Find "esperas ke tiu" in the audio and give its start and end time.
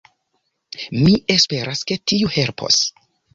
1.33-2.33